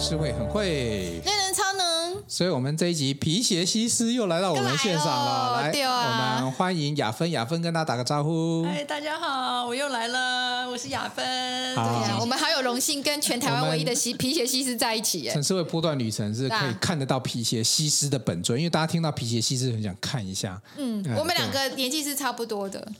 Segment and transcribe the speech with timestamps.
[0.00, 5.60] 诗慧很会，内能超能，所以我们这一集皮鞋西施又来到我们线上了。
[5.60, 8.64] 来，啊、我们欢迎雅芬，雅芬跟大家打个招呼。
[8.64, 11.76] 嗨，大家好，我又来了，我是雅芬。
[11.76, 15.28] 好对呀，我们好有荣幸跟全台湾唯一的西皮鞋西施在一起。
[15.28, 20.58] 城市会波段旅程是可以看得到皮鞋西施的本尊，因为大家听到皮鞋西施很想看一下。
[20.78, 22.90] 嗯，嗯我们两个年纪是差不多的，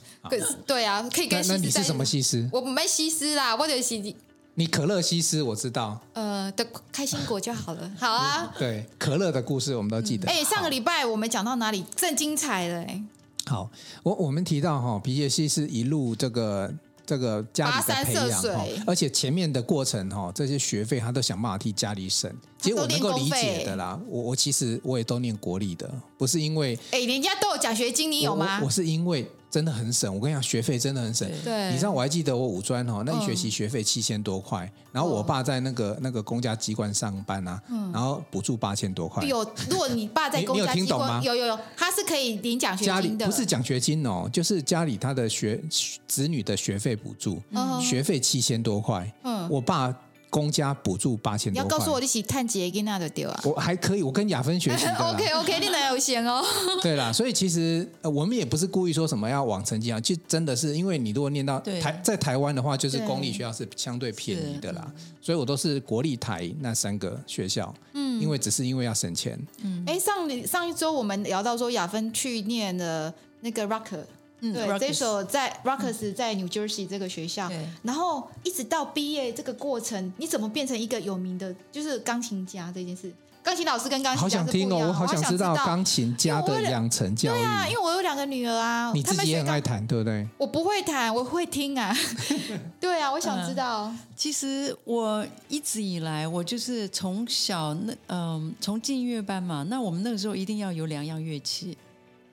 [0.67, 1.57] 对啊，可以跟西施。
[1.57, 2.47] 那你是什么西施？
[2.53, 4.13] 我没西施啦，我就是。
[4.55, 7.89] 你可乐西施我知道，呃的开心果就好了。
[7.97, 10.27] 好啊，对可乐的故事我们都记得。
[10.27, 11.85] 哎、嗯，上个礼拜我们讲到哪里？
[11.95, 13.01] 正精彩了哎。
[13.45, 13.69] 好，
[14.03, 16.71] 我我们提到哈皮耶西是一路这个
[17.05, 18.43] 这个家里的培养，
[18.85, 22.29] 而且前面的过程哈，这些学费他都想办法替家里省。
[22.59, 28.59] 其实我能够理解的啦，我我其实我也都念国立的，不是因为哎，人家都有奖学金，你有吗？
[28.59, 29.31] 我，我是因为。
[29.51, 31.29] 真的很省，我跟你讲，学费真的很省。
[31.43, 37.61] 对，你知道我还记得我五专哦，那一学期学费七千多块，然后我爸在那个那个公家机关上班啊，
[37.93, 39.21] 然后补助八千多块。
[39.25, 41.21] 有，如果你爸在公家机关，你有听懂吗？
[41.21, 43.25] 有有有，他是可以领奖学金的。
[43.25, 45.61] 不是奖学金哦，就是家里他的学
[46.07, 47.41] 子女的学费补助，
[47.81, 49.13] 学费七千多块。
[49.23, 49.93] 嗯，我爸。
[50.31, 53.41] 公家补助八千多块，你要告诉我你是探姐跟那的丢啊？
[53.43, 54.87] 我还可以，我跟雅芬学习。
[54.97, 56.41] OK OK，你哪有闲哦？
[56.81, 64.89] 对啦，所以其实我们也不是故意说什么要往成绩啊，就真的是因为你如果念到台在台湾的话，就是公立学校是相对便宜的啦，
[65.21, 67.73] 所以我都是国立台那三个学校。
[67.93, 69.37] 嗯，因为只是因为要省钱。
[69.63, 74.05] 嗯，哎，上上一周我们聊到说雅芬去念了那个 Rocker。
[74.41, 83.13] 嗯，对，这首在 Rockers 在 New Jersey 这个学校，嗯、然后一直到毕业这个过程，你怎么变成一个有名的，就是钢琴家这件事？
[83.43, 87.37] 钢琴老师跟钢琴家好想听哦，我好想知道钢琴家的养成教育。
[87.37, 90.27] 对啊，因为我有两个女儿啊，你自己也很爱弹，对不对？
[90.37, 91.95] 我不会弹，我会听啊。
[92.79, 93.85] 对啊，我想知道。
[93.85, 101.77] 嗯、其实我一直以来，我就是从小那嗯，从进音乐班嘛，那我们那个时候一定要有两样乐器，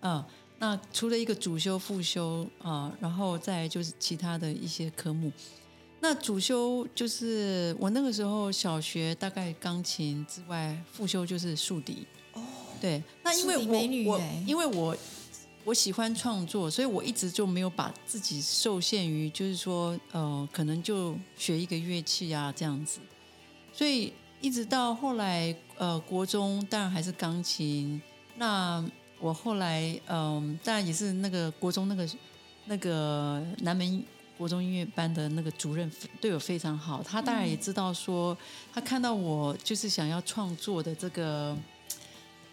[0.00, 0.22] 嗯。
[0.58, 5.30] 那除了一个主修、副修啊，然后再就是其他的一些科目。
[6.00, 12.06] 那主修就是我那个时候小学大概钢琴之外，副修就是竖笛。
[12.34, 12.42] 哦，
[12.80, 13.02] 对。
[13.22, 14.96] 那因为我我因为我
[15.64, 23.00] 我喜欢创作，所以我一直就没有把自己受限于，就是说呃，可能就学一个乐器啊这样子。
[23.72, 28.00] 所以一直到后来呃，国中当然还是钢琴。
[28.36, 28.84] 那
[29.20, 32.08] 我后来，嗯，当然也是那个国中那个
[32.66, 34.04] 那个南门
[34.36, 35.90] 国中音乐班的那个主任
[36.20, 38.36] 对我非常好，他当然也知道说，
[38.72, 41.56] 他看到我就是想要创作的这个，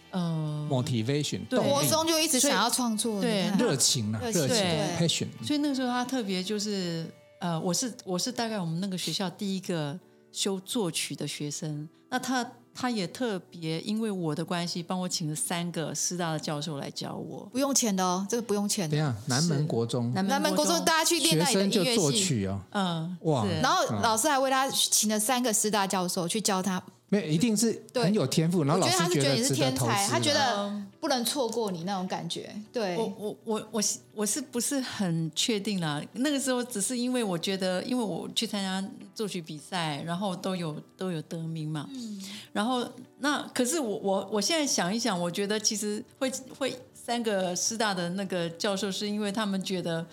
[0.10, 4.58] 呃，motivation，对，国中就一直想要创作，对，热情啊，热情
[4.98, 5.28] ，passion。
[5.46, 7.06] 所以那个时候他特别就是，
[7.40, 10.00] 呃，我是我是大概我们那个学校第一个
[10.32, 12.50] 修作曲的学生，那他。
[12.78, 18.98] 他也特别因为我的关系，帮我请了三个师大的教授来教我，不用钱的哦，这个不用钱的。
[18.98, 26.84] 等下，南门国中，南门国中，大家去练那里的音乐系，学生就作曲哦，嗯，哇，然后老师还为他请了三个师大教授去教他。
[27.10, 28.64] 没有，一定是很有天赋。
[28.64, 32.50] 然后老师觉得你是天才，他觉得不能错过你那种感觉。
[32.74, 33.84] 对，我我我我
[34.16, 36.02] 我是不是很确定啦？
[36.14, 38.84] 那个时候只是因为我觉得，因为我去参加
[39.14, 41.88] 作曲比赛，然后都有都有得名嘛。
[41.94, 42.22] 嗯。
[42.52, 42.84] 然后
[43.20, 50.04] 那可是我我我现在想一想，我觉得其实会会三个师大的那个教授，是因为他们觉得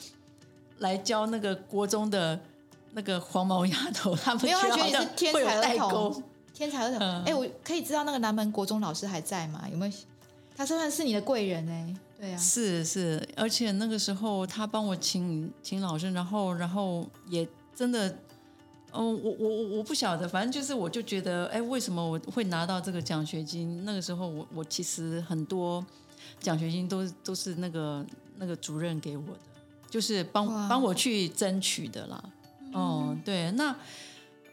[0.81, 2.39] 来教那个国中的
[2.93, 6.23] 那个黄毛丫头， 他们没有他觉得你是天才儿童。
[6.63, 9.65] 天才儿童，哎、嗯，我可以知道那个南门国中老师还在吗？
[9.69, 9.93] 有没有？
[10.55, 18.09] 他算是你的贵人哎，对啊，是是，而且那个时候他帮我请请老师，然后然后也真的，
[18.93, 23.85] 嗯，我我我我不晓得，反正就是我就觉得，哎，为什么我会拿到这个奖学金？
[23.85, 25.85] 那个时候我我其实很多
[26.39, 28.07] 奖学金都都是那个
[28.37, 29.41] 那个主任给我的，
[29.91, 32.25] 就是帮帮我去争取的啦。
[32.73, 33.75] 哦、嗯，对，那。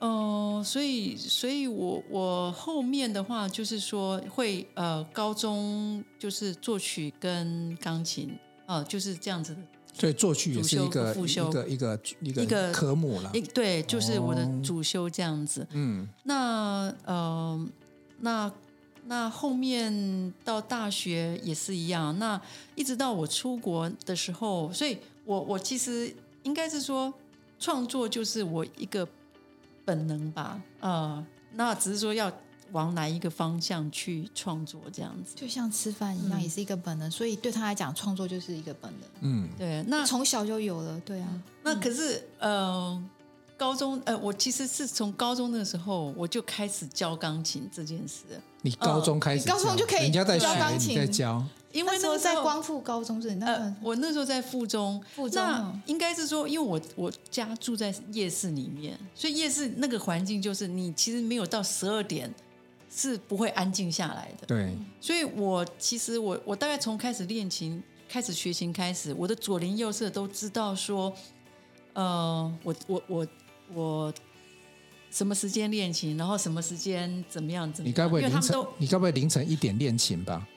[0.02, 9.62] 嗯、呃，所以，所以我我后面的话就是说会呃，高中就是作曲跟钢琴，呃，就是这样子的。
[9.94, 13.32] 所以作曲也是一个副修一个一个一个一个科目了。
[13.54, 15.68] 对，就是我的主修这样子。
[15.72, 17.68] 嗯，那呃，
[18.20, 18.50] 那
[19.06, 22.18] 那后面到大学也是一样。
[22.18, 22.42] 那
[22.76, 27.14] 一直到我出国的时候，所以我我其实应该是说
[27.60, 29.06] 创作就是我一个。
[29.90, 31.26] 本能吧，呃，
[31.56, 32.32] 那只是说要
[32.74, 37.10] 往哪一个方向去创作这样子，就像吃饭一样，嗯、也是一个本能。
[37.10, 39.10] 所以对他来讲，创作就是一个本能。
[39.22, 41.28] 嗯，对，那从小就有了，对啊。
[41.64, 43.04] 那可是，呃，
[43.58, 48.26] 高中呃，我其实是从高中的时候我就开始教钢琴这件事。
[48.62, 51.44] 你高中开始教，高中就可以人家在学钢琴，你在教。
[51.72, 62.34] 因为那时候在光复高中是，那呃，我那时候在附中，附中那应该是说，因为我我家住在夜市里面，所以夜市那个环境就是你其实没有到十二点
[62.92, 64.48] 是不会安静下来的。
[64.48, 71.14] 对，所以我其实我我大概从开始练琴、开始学琴开始，我的左邻右舍都知道说，
[71.94, 73.28] 呃，我我我
[73.76, 74.14] 我
[75.12, 78.66] 什么时间练琴，然后什么时间怎么样怎么样，你该不会凌晨？
[78.80, 80.48] 你该不会凌晨一点练琴吧？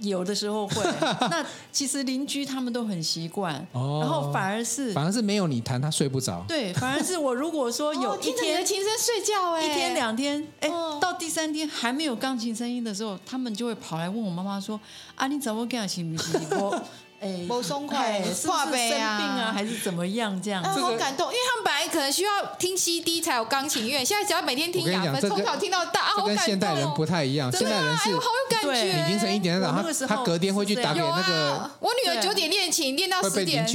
[0.00, 0.82] 有的时候会，
[1.30, 10.68] 那其实邻居他们都很习惯，哦、然后反而是反而是没有你弹他睡不着，对，反而是我如果说有 一天、琴声睡觉，哎，一天两天，哎，
[11.00, 14.78] 到第三天还没有钢琴声音的时候，他们就会跑来问我妈妈说
[15.16, 16.82] ：“啊，你怎么这样行不行？”我
[17.20, 20.40] 哎，不松快，是不是生病啊，还是怎么样？
[20.40, 27.50] 这样，啊，好感动，因为他们本来可能需要听 CD 才有钢琴乐，现在只要每天听雅芬，从小听到大，这跟现代人不太一样。
[27.50, 28.82] 现代人是，好有感觉。
[28.82, 31.70] 你凌晨一点早上，他隔天会去打给那个。
[31.80, 33.66] 我女儿九点练琴，练到十点，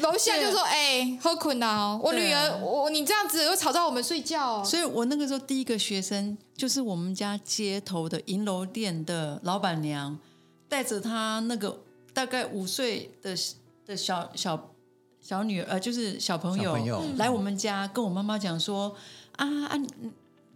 [0.00, 4.62] 楼下就说：“哎，好困呐！”我女儿，我你这样子又吵到我们睡觉。
[4.62, 10.18] 所以我那个时候第一个学生就是我们家街头的银楼店的老板娘，
[10.68, 11.78] 带着她那个
[12.12, 13.36] 大概五岁的。
[13.84, 14.70] 的小小
[15.20, 18.94] 小女儿，呃，就是小朋友，朋友来我们家，跟我妈妈讲说，
[19.32, 19.76] 啊啊。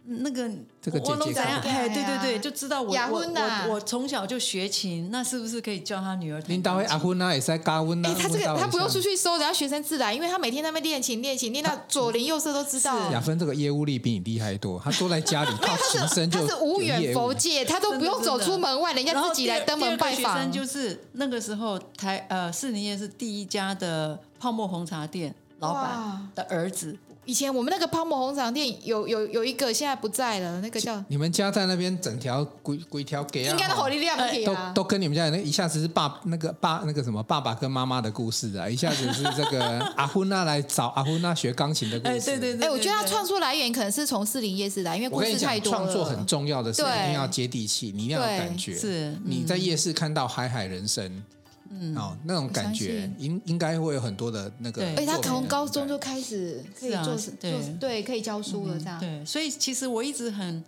[0.09, 0.49] 那个
[0.81, 1.59] 这个姐姐怎样？
[1.61, 6.41] 哎，对对对，就知道我我我我从小就学琴，那是不是可以教他女儿？
[6.47, 8.15] 领导会阿芬啊，也是高温啊。
[8.17, 13.11] 他这个他不用出去收，人家学生自来，因为他每天在那边练琴练琴，练到左邻右舍都知道。
[13.11, 16.39] 雅芬这个业务力比你厉害多， 他坐在家里靠琴声就。
[16.39, 20.49] 他是无远佛界，他都不用走出门外，人家自己来登门拜访。
[20.49, 26.97] 就是那个时候台呃士林夜是第一家的泡沫红茶店老板的儿子。
[27.27, 42.11] 以前我们那个泡沫红茶店有有有一个现在不在了，那个叫你们家在那边整条规规条给啊，应该的火力量都都跟你们家那一下子是爸那个爸那个什么爸爸跟妈妈的故事啊，一下子是这个阿芬娜来找阿芬娜学钢琴的故事。
[42.15, 45.77] 哎，对对对，哎，我觉得他创作来源可能是从四零夜市来，因为故事太多了。
[45.77, 48.77] 创作很重要的是一定要接地气，你一定要有感觉。
[48.77, 51.23] 是你在夜市看到海海人生。
[51.69, 57.33] 嗯，哦，那种感觉应应该会有很多的那个，而且他从高中就开始可以做做
[57.79, 58.99] 对，可以教书了这样。
[58.99, 60.63] 对，所以其实我一直很，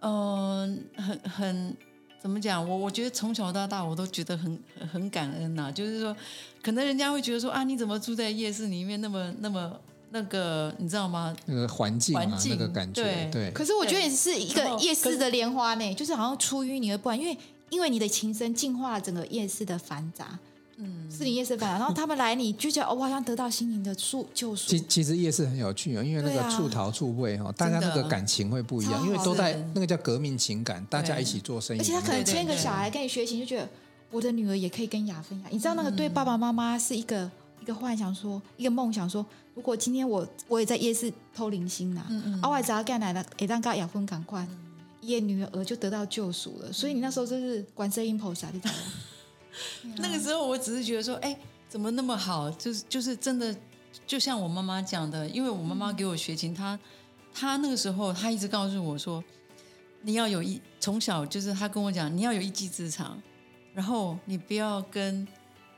[0.00, 1.76] 嗯，很很
[2.20, 2.66] 怎么讲？
[2.68, 4.58] 我我觉得从小到大我都觉得很
[4.92, 5.70] 很感恩呐。
[5.70, 6.16] 就是说，
[6.62, 9.78] 可能人家会觉得说啊，你怎么住在夜市里面那么那么
[10.10, 11.36] 那个，你知道吗？
[11.46, 13.50] 那个环境，环境那个感觉，对。
[13.52, 17.36] 可是我觉得也是一个夜市的莲花呢，就是好像出淤泥而不染，因为。
[17.70, 20.38] 因为你的琴声净化了整个夜市的繁杂，
[20.76, 24.70] 嗯，是你夜市繁杂，然后他们来，你就觉得哦，我好像得到心灵的束救赎。
[24.70, 31.80] 其其实夜市很有趣哦，因为那个触陶触味哈，大家那个感情会不一样，因为都在那个叫革命情感，大家一起做生意。
[31.80, 33.68] 而且他可能牵一个小孩跟你学琴，就觉得
[34.10, 35.50] 我的女儿也可以跟雅芬一样。
[35.52, 37.30] 你知道那个对爸爸妈妈是一个
[37.60, 39.24] 一个幻想说，一个梦想说，
[39.54, 44.46] 如果今天我我也在夜市偷零星呐，嗯嗯，我只要干来了，也让跟雅芬赶快。
[45.08, 49.94] 叶女儿就得到救赎了，所以你那时候真是观世音菩萨，你知道吗？
[49.96, 51.34] 那个时候我只是觉得说，哎，
[51.66, 52.50] 怎么那么好？
[52.50, 53.56] 就是就是真的，
[54.06, 56.78] 就像我妈妈讲的，因为我妈妈给我学琴，她
[57.32, 59.24] 她那个时候她一直告诉我说，
[60.02, 63.18] 你要有一从小就是她跟我讲，你要有一技之长，
[63.72, 65.26] 然后你不要跟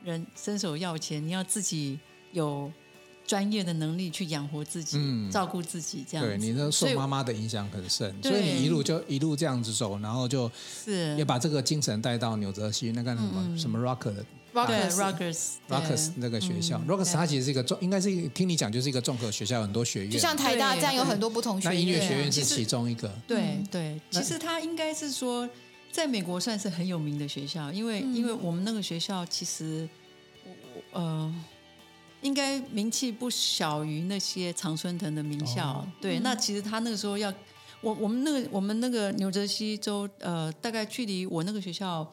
[0.02, 2.00] 人伸手要钱，你要自己
[2.32, 2.70] 有。
[3.30, 6.26] 专业的能力去养活自己，嗯、照顾自己，这样。
[6.26, 10.50] 对，你那受妈妈的影响很深，所以，所以你一路就一路这样子走，然后就
[10.84, 16.82] 是也把这个精神带到纽泽西那个什么、嗯、什么 Rocker 的 Rockers Rockers 那个学校。
[16.84, 21.75] 嗯、Rockers 它其实是一个综，应该是一个听你讲就是一个综合学校，很多学院，就像台大这样有很多不同学院。
[21.76, 23.08] 那音乐学院是其中一个。
[23.28, 25.49] 对对，其实它应该是说，
[25.92, 29.88] 在美国算是很有名的学校，因为、嗯、因为我们那个学校其实，
[30.90, 31.32] 呃。
[32.22, 36.18] 应该名气不小于那些常春藤的名校，哦、对。
[36.18, 37.32] 嗯、那其实他那个时候要，
[37.80, 42.06] 我我们那个我们那个纽泽西州，呃，大概距离我那个学校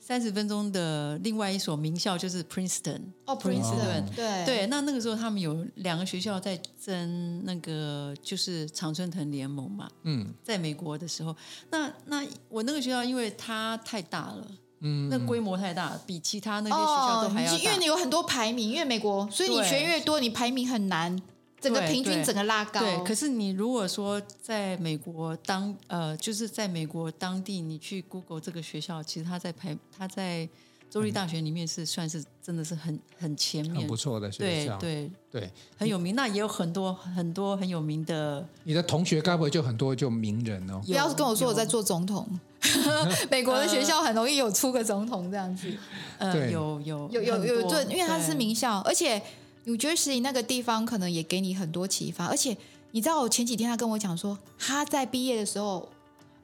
[0.00, 3.00] 三十分钟的另外一所名校就是 Princeton。
[3.26, 4.66] 哦，Princeton，对对。
[4.68, 9.90] 那那个时候他们有两个学校在争那个就是常春藤联盟嘛。
[10.04, 11.36] 嗯，在美国的时候，
[11.70, 14.46] 那那我那个学校因为它太大了。
[14.82, 17.58] 嗯，那规模太大，比其他那些学校都还要大。
[17.58, 21.16] 因为你有很多排名，因为美国，所以你学越多，你排名很难，
[21.60, 22.80] 整个平均整个拉高。
[22.80, 30.48] 对，可是你如果说在美国当呃，就是在美国当地，你去 Google 这个学校，其实它在排，它在
[30.92, 36.14] 州立大学里面是算是真的是很很前面、很不错的学校，对对对，很有名。
[36.14, 38.46] 那也有很多很多很有名的。
[38.64, 40.82] 你的同学该不会就很多就名人哦？
[40.84, 42.28] 不要跟我说我在做总统。
[43.32, 45.72] 美国的学校很容易有出个总统这样子。
[46.18, 49.20] 呃，有有有有有对，因为它是名校，而且
[49.64, 52.26] New Jersey 那个地方可能也给你很多启发。
[52.26, 52.54] 而且
[52.90, 55.88] 你知道，我前几天他跟我讲说，他在毕业的时候，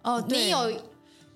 [0.01, 0.73] 哦，你有。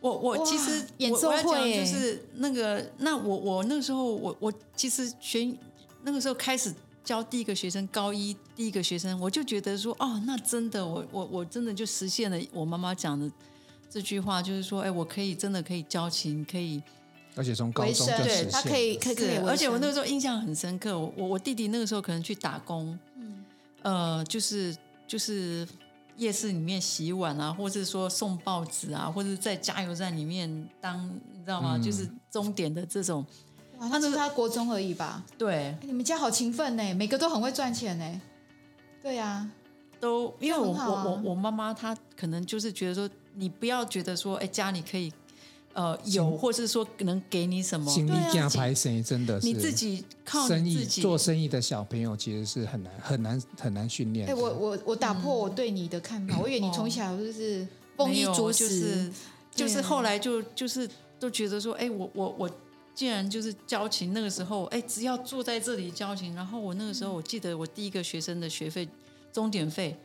[0.03, 5.51] 我我其实演奏会就是那个那我我那个时候我我其实学
[6.03, 13.31] 那个时候开始教第一个学生高一第一个学生，我就觉得说哦，那真的我我我真的就实现了我妈妈讲的
[13.89, 16.83] 这句话，就是说哎，我可以真的可以教琴，可以
[17.37, 23.45] 而且从高中就实现，他可以可以，可以，而且我那个时候印象很深刻，我我弟弟那个时候可能去打工，嗯，
[23.83, 25.67] 呃，就是就是。
[26.23, 31.77] 夜市里面洗碗啊，或是说送报纸啊，或者在加油站里面当，你知道吗？
[31.77, 33.27] 嗯、就是终点的这种。
[33.79, 35.25] 哇，那是他国中而已吧？
[35.37, 35.77] 对。
[35.83, 38.21] 你们家好勤奋呢，每个都很会赚钱呢。
[39.03, 39.51] 对呀、啊，
[39.99, 45.13] 都因为我、啊、我我我妈妈她可能就是觉得说，你不要觉得说，哎，家里可以。
[45.75, 47.91] 呃，有，或是说能给你什么？
[47.91, 54.29] 心力加排谁真的是你自己靠生意做生意的小朋友，其实是很难很难很难训练。
[54.29, 59.13] 哎，我我我打破我对你的看法，我以为你从小就是丰衣足食，就是
[59.55, 60.89] 就是后来就就是
[61.19, 62.51] 都觉得说，哎，我我我
[62.95, 68.87] 竟然就是交情，那个时候，哎，只要坐在这里交情，然后我那个时候我记得我第一个学生的学费
[69.33, 69.97] 终点费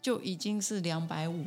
[0.00, 1.44] 就已经是两百五。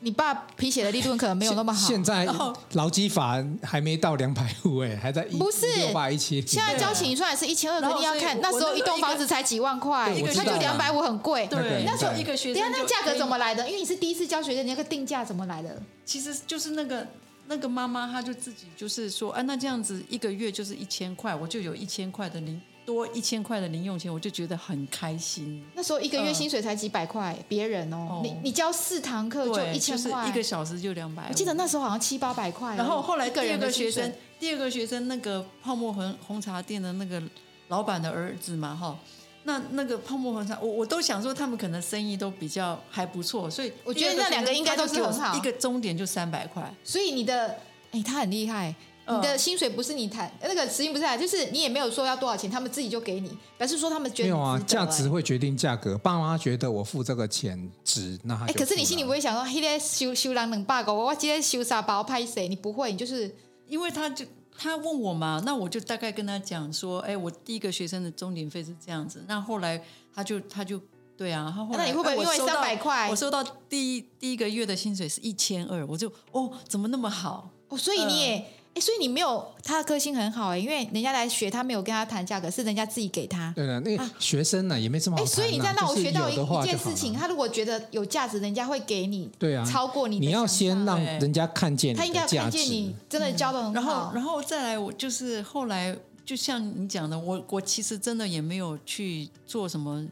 [0.00, 1.88] 你爸皮鞋的利润可能没有那么好。
[1.88, 2.26] 现在
[2.72, 6.40] 劳基法还没到两百五哎，还在一不是六百一七。
[6.46, 11.46] 现在交情算是一千二，肯定要看那时候一栋房子才几万块，他就两百五很贵。
[11.46, 13.66] 对，那时候一个学生，那价格怎么来的？
[13.66, 15.82] 因为你是第一次教学生，你那个定价怎么来的？
[16.04, 17.06] 其实就是那个
[17.46, 22.60] 那个妈妈，她就自己就是说，啊，那这样子一个月就是一千块，我就有一千块的零。
[22.86, 25.62] 多一千块的零用钱，我就觉得很开心。
[25.74, 31.26] 那时候一个月薪水才几百块，别人哦，你你教四堂课就一千块，一个小时就两百。
[31.28, 32.76] 我记得那时候好像七八百块。
[32.76, 37.20] 然后后来第二个学生，第二个学生那个泡沫红红茶店的那个
[37.68, 38.96] 老板的儿子嘛，哈，
[39.42, 45.36] 那那个泡沫红茶，我我都想说他们可能生意都比较还不错，所以我觉得那两个应该都是很好。
[45.36, 47.58] 一个终点就三百块，所以你的
[47.90, 48.72] 哎，他很厉害。
[49.08, 55.96] 你的薪水不是你谈，那个时薪不是啊，就是你也没有说要多少钱，他们自己就给你，表示说他们觉得没有啊，价值会决定价格。
[55.98, 62.48] 爸妈觉得我付这个钱值，那还哎，可是你心里不会想说，嘿，在修修两两百个，我今天修啥包拍谁？
[62.48, 63.32] 你不会，你就是
[63.68, 64.26] 因为他就
[64.58, 69.80] 他问我嘛，那我就大概跟他讲说，哎，我第一个学生的钟点费是这样子，那后来
[70.12, 70.80] 他就他就
[71.16, 77.48] 对啊，他后来那你会不会因为三百块，我收到第一第一个月的薪水是一千二，我就哦，怎么那么好？
[77.68, 78.34] 哦，所以你也。
[78.34, 78.44] 呃
[78.80, 83.52] 所以你没有他的个性很好哎，因为人家来学，他没有跟他谈价格，是人家自己给他。
[83.56, 85.32] 对的，那个学生呢也没这么好谈。
[85.32, 89.30] 所以你在那我学到一一件事情，他如果觉得有价值，人家会给你。
[89.38, 90.18] 对啊，超过你。
[90.18, 92.06] 你要先让人家看见你的价值。
[92.06, 93.82] 他应该看见你真的教的很好。
[93.82, 100.06] 然后，然后再来，我就是后来，就像你讲的，我我其实真的也没有去做什么。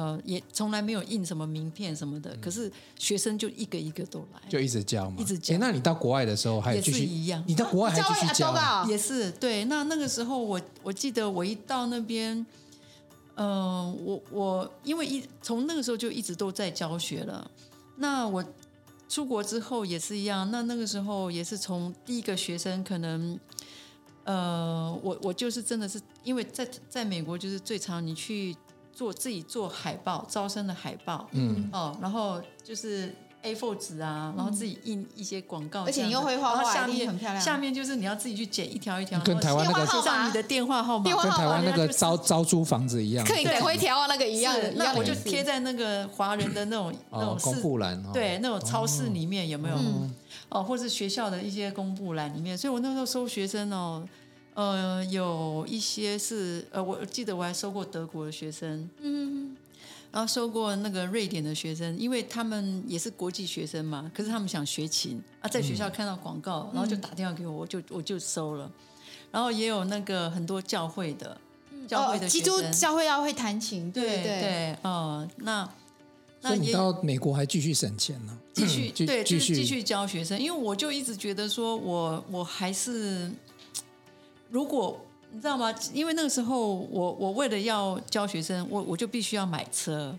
[0.00, 5.58] 呃，也从来没有印什么名片什么的，可是学生就一个一个都来，就一直教嘛，一直教。
[5.58, 7.44] 那你到国外的时候还继续也是一样？
[7.46, 8.48] 你到国外还继续教？
[8.48, 9.66] 啊、也是对。
[9.66, 12.34] 那那个时候我我记得我一到那边，
[13.34, 17.50] 嗯、呃，我我因为一从那个时候就一直都在教学了。
[17.96, 18.42] 那我
[19.06, 20.50] 出国之后也是一样。
[20.50, 23.38] 那那个时候也是从第一个学生可能，
[24.24, 28.56] 呃，我我就是真的是因为在在美国就是最常你去。
[28.92, 37.42] 做自己做海报，招生的海报，嗯哦，然后就是 A4 纸啊，然后自己印一些广告，而且你又会画画，下面很漂亮。
[37.42, 44.72] 下面就是你要自己去剪一条一条，跟台湾那个写上你的电话号码，跟台湾那个招招租房子一样，可以给回条啊，那个一样的。
[44.72, 49.76] 那我就贴在那个华人的那种那种公布栏，对，那种超市里面有没有？
[50.50, 52.58] 哦，或是学校的一些公布栏里面。
[52.58, 54.06] 所以我那时候收学生哦。
[54.54, 59.56] 呃，有一些是呃，我记得我还收过德国的学生，嗯，
[60.10, 68.70] 然后收过那个瑞典的学生，因为他们也是国际学生嘛，可是他们想学琴啊，在学校看到广告，嗯、然后就打电话给我，我就我就收了。
[69.30, 71.40] 然后也有那个很多教会的，
[71.86, 75.68] 教会的基督教会要会弹琴，对对对，哦、呃，那
[76.42, 78.36] 那你到美国还继续省钱呢？
[78.52, 83.30] 继续对，继续继续教学生，因为我就一直觉得说我我还是。
[84.50, 85.00] 如果
[85.32, 85.74] 你知道吗？
[85.94, 90.16] 因为那个时候我我为了要教学生，我我就必须要买车，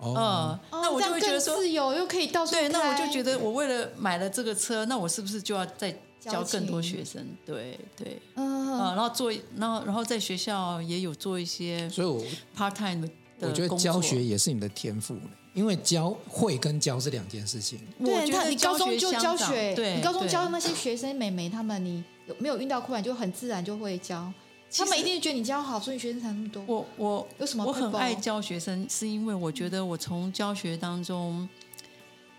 [0.00, 2.52] 哦、嗯，那我就会觉得说自由又可以到处。
[2.52, 8.58] 对，那我就觉得我为了买了这个车，那我是不是就要再教更多学生，对对，嗯。
[8.78, 12.22] 啊，然后做，然后然后在学校也有做一些，所以我
[12.56, 13.08] part time 的，
[13.40, 15.16] 我觉得教学也是你的天赋，
[15.52, 17.80] 因为教会跟教是两件事情。
[18.04, 24.32] 对，你看你高中就教学，对，你高中教那些学生美眉他们，你有没有遇到困难，就很自然就会教，
[24.72, 26.62] 他们一定觉得你教好，所以学生才那么多。
[26.66, 27.64] 我我有什么？
[27.64, 31.48] 我很爱教学生，是因为我觉得我从教学当中，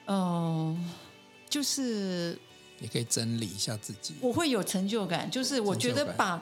[0.05, 0.89] 嗯，
[1.49, 2.39] 就是。
[2.81, 5.29] 也可以整理一下自己，我会有成就感。
[5.29, 6.41] 就是我觉得把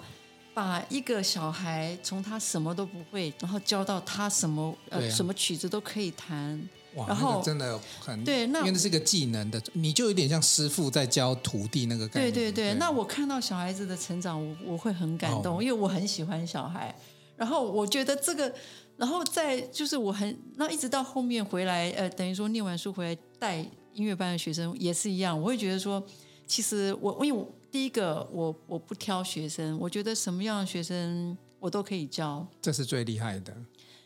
[0.53, 6.61] 把一个小孩从他什么都不会，然后教到他什么呃什么曲子都可以弹，
[6.97, 12.31] 哇，然后真的很对，那因为那是个技能的，你就有点像师傅在教徒弟那个感觉。
[12.31, 16.93] 对对对，那我看到小孩子的成长，我我会很感动，因为我很喜欢小孩。
[17.35, 18.53] 然后我觉得这个，
[18.97, 23.57] 然后再就是我很那一直到后面回来，呃，等于说念完书回来带
[23.93, 26.03] 音乐班的学生也是一样，我会觉得说。
[26.49, 33.53] 其实我，因为我第一个，我我不挑学生，我觉得什么样的学生我都可以教，这是最厉害的。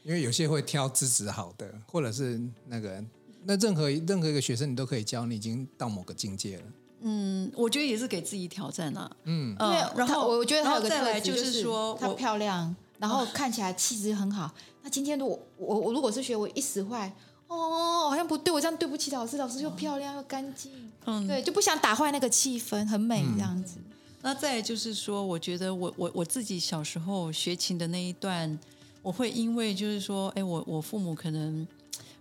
[0.04, 3.04] 因为有些会挑资质好的，或者是那个，
[3.46, 6.64] 那任何任何一个学生你都可以教，你已经到某个境界了。
[7.02, 9.10] 嗯，我觉得也是给自己挑战啊。
[9.24, 14.52] 嗯，因为然后我觉得还有个再来就是说，她漂亮，然后看起来气质很好。
[14.84, 17.14] 那今天如果我我如果是学我一时坏。
[17.48, 19.36] 哦，好像不对，我这样对不起老师。
[19.36, 20.72] 老师又漂亮又干净，
[21.04, 23.76] 嗯，对，就不想打坏那个气氛，很美这样子。
[23.80, 23.92] 嗯、
[24.22, 28.58] 那再就是说，我觉得我我我自己小时候学琴的那一段，
[29.02, 31.68] 我会因为就是说，哎，我我父母可能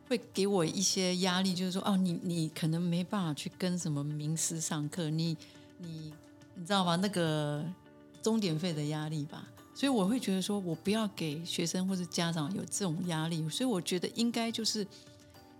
[0.09, 5.37] 会给我一些压力，就是说，哦，你你可能没办法去跟什么名师上课，你
[5.79, 6.13] 你
[6.55, 6.97] 你知道吗？
[6.97, 7.65] 那个
[8.23, 9.49] 钟点费的压力吧。
[9.75, 13.49] 所以我会觉得说，我不要给学生或者家长有这种压力。
[13.49, 14.87] 所以我觉得应该就是。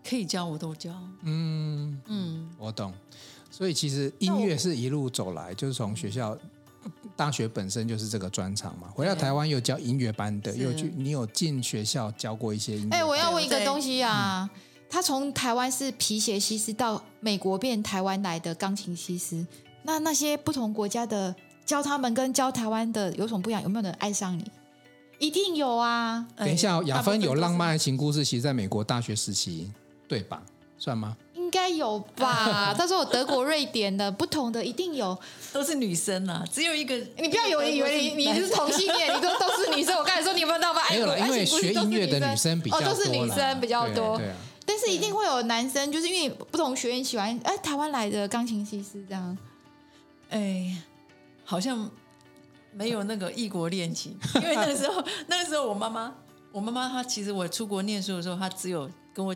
[0.03, 2.91] 可以教我都教，嗯嗯，我懂。
[3.51, 6.35] 所以其实音乐是一路走来，就是从学校、
[7.21, 8.89] 大学本身就是这个专长嘛。
[8.95, 12.97] 回到台湾又教音乐班的，又去你有进学校教过一些音乐。
[12.97, 14.49] 哎，我要问一个东西啊，
[14.89, 19.47] 他从台湾是皮鞋西施到美国变台湾来的钢琴西施，
[19.83, 21.35] 那那些不同国家的
[21.67, 23.63] 教他们跟教台湾的有什么不一样？
[23.63, 24.51] 有没有人爱上你？
[25.19, 26.27] 一定有啊。
[26.35, 29.71] 等一下，雅芬有浪漫爱情故事，其实在美国大学时期。
[30.09, 30.43] 对吧？
[30.77, 31.17] 算吗？
[31.51, 32.73] 应该有吧。
[32.73, 35.19] 他说有德国、瑞典的不同的一定有，
[35.53, 36.45] 都是女生啊。
[36.49, 39.97] 只有一个，你不要以为以为你你是同性恋， 你都都是女生。
[39.99, 40.81] 我刚才说你有没有知道吗？
[40.89, 44.17] 没有了，因为学音乐的女生比较多，哦，都是女生比较多。
[44.17, 44.37] 对啊。
[44.65, 49.37] 但是一定会有男生，就是因为不同学院喜欢哎，台湾来的钢琴西施这样。
[50.29, 50.77] 哎，
[51.45, 51.91] 好像
[52.73, 56.15] 没有那个异国恋情，因为那个时候 那个时候我妈妈，
[56.53, 59.35] 我妈妈她其实我出国念书的时候，她只有跟我。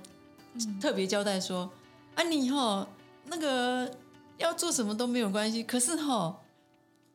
[0.80, 1.68] 特别交代说
[2.14, 2.86] ：“啊，你哈
[3.26, 3.90] 那个
[4.38, 6.36] 要做什么都没有关系，可是哈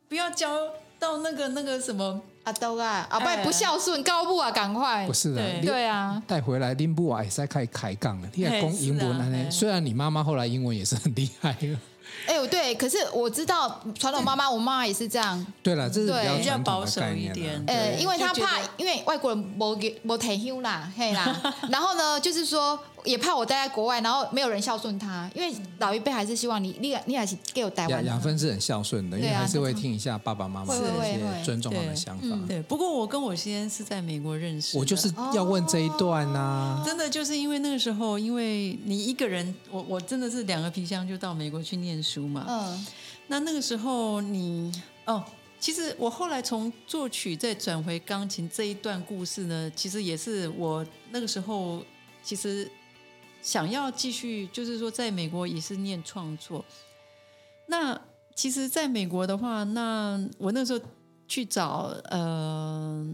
[0.08, 0.50] 不要教
[0.98, 8.30] 到那个那个什么阿都啊，阿伯不孝顺，高不啊，赶快不是的，对啊，带回来拎不啊，也是开开杠了。
[8.34, 11.80] 你看讲英文呢，虽然你妈妈后来英文也是很厉害了。”
[12.26, 15.46] 哎呦，对，可是我知道传统妈妈，我妈妈也是这样。
[15.62, 17.64] 对了，这是比较保守一点。
[17.68, 21.40] 呃，因为她怕，因为外国人没给没退休啦，嘿啦。
[21.70, 28.02] 然后呢，就是说也怕我待在国外，然后没有人孝顺他，因为老一辈还是希望你，你你还是给我带回来。
[28.04, 32.40] 雅芬是很孝顺的，因为还是会听一下爸爸妈妈的一些尊重他的想法。
[32.48, 36.82] 对，不过我跟我先生是在美国认识，我就是要问这一段呐。
[36.86, 42.30] 真的就是因为那个时候，因为你一个人，我我真的是两个皮箱就到美国去念书。
[42.30, 42.86] 嘛，嗯，
[43.28, 44.72] 那那个时候你
[45.06, 45.24] 哦，
[45.60, 51.84] 其实我后来从作曲再转回钢琴这一段故事呢，其实也是我那个时候
[52.24, 52.70] 其实
[53.42, 56.64] 想要继续，就是说在美国也是念创作。
[57.68, 58.00] 那
[58.36, 60.80] 其实在美国的话，那我那时候
[61.28, 63.06] 去找呃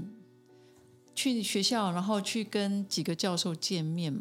[1.13, 4.13] 去学校，然后去跟几个教授见面。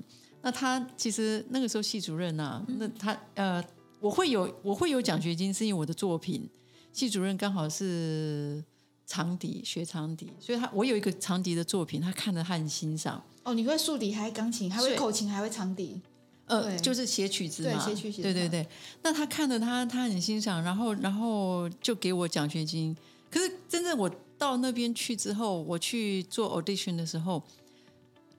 [0.43, 3.65] 那他其实那个时候系主任啊，那他呃。
[4.01, 6.47] 我会有我会有奖学金，是因为我的作品，
[6.93, 8.63] 系主任刚好是
[9.07, 13.23] 长笛学长笛，所以他我有一个长笛的作品，他看了他很欣赏。
[13.43, 16.01] 哦，你会竖笛，还会钢琴，还会口琴，还会长笛，
[16.47, 18.67] 呃，就是写曲子嘛，对，写曲子，对对对。
[19.03, 22.97] 那他看了他他很欣赏，然后然后就给我奖学金。
[23.31, 27.43] 可是真正我到那边去之后，我去做 audition 的时候，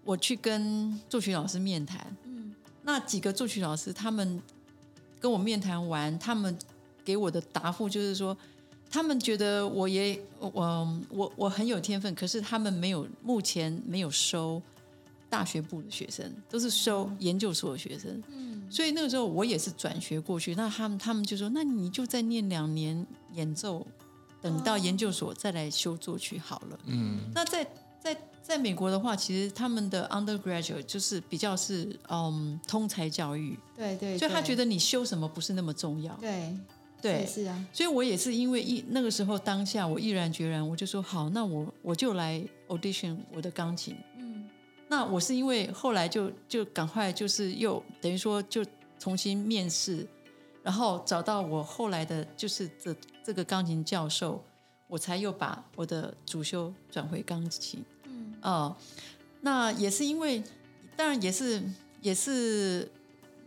[0.04, 4.42] 我去跟作曲老师面谈，嗯，那几个作曲老师他们。
[5.18, 6.56] 跟我面谈完，他们
[7.04, 8.38] 给我的答复就是说，
[8.90, 14.62] 他们觉得我也我我我很有天分，可是他们没有目前没有收
[15.30, 18.24] 大学部的学生，都是收研究所的学生。
[18.30, 20.56] 嗯，所以那个时候我也是转学过去。
[20.56, 23.86] 那他们他们就说：“那你就再念两年演奏，
[24.42, 27.68] 等到研究所再来修作曲好了。”嗯，那在
[28.00, 33.60] 在在美国的话，其实他们的 undergraduate 就是比较是嗯通才教育。
[33.76, 36.14] 对，对对，所以他觉得你修什么不是那么重要。
[36.16, 36.56] 对。
[37.06, 43.96] 对，是啊，所以我也是因为一那个时候当下我毅然决然，我就说好，那我我就来 audition 我的钢琴。
[44.18, 44.50] 嗯，
[44.88, 48.66] 那我是因为后来就就赶快就是又等于说就
[48.98, 50.08] 重新面试，
[50.64, 54.44] 然后找到我后来的就是这这个钢琴教授，
[54.88, 57.84] 我才又把我的主修转回钢琴。
[58.06, 58.76] 嗯，哦，
[59.42, 60.42] 那也是因为，
[60.96, 61.62] 当然也是
[62.02, 62.90] 也是。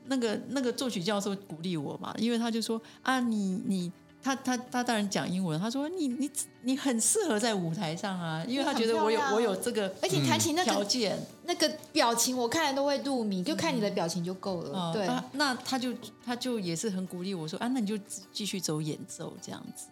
[0.09, 6.31] 那个那个作曲教授鼓励我嘛，因为他就说啊，你你他他他当然讲英文，他说你你
[6.63, 14.73] 你很适合在舞台上啊，因为他觉得我有我有这个，而且弹琴那个条件，那个表情我看了都会入迷，就看你的表情就够了。
[14.75, 15.95] 嗯、对、啊，那他就
[16.25, 17.97] 他就也是很鼓励我说啊，那你就
[18.33, 19.87] 继续走演奏这样子。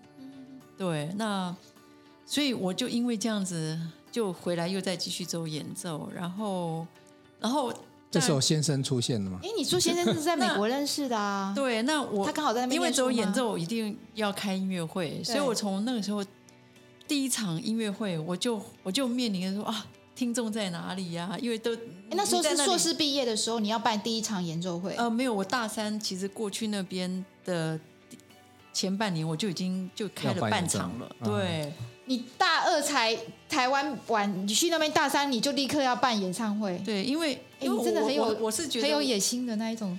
[0.77, 1.55] 对，那
[2.27, 3.79] 所以我就因为这样子
[4.11, 6.87] 就回来又再继续走演奏，然后
[7.39, 7.73] 然后。
[8.11, 9.41] 这时候先生出现了吗？
[9.43, 11.53] 哎，你说先生是在美国认识的啊？
[11.57, 16.25] 对，那我他刚好在那边，因为走演奏一定要开音乐会，所以我从那个时候
[17.07, 21.39] 第一场音乐会，我就我就面临着说啊，听众在哪里呀、啊？
[21.41, 21.77] 因为都
[22.11, 24.95] 那时候是硕士毕业的时候，你要办第一场演奏会。
[24.95, 27.79] 呃，没有，我大三其实过去那边的
[28.73, 31.73] 前半年，我就已经就开了半场了，对。
[32.09, 36.81] 你大二才台湾玩，你去那边大三你就立刻要办演唱会。
[36.85, 39.99] 对，因为因为你真的很有，我是觉得很有野心的那一种。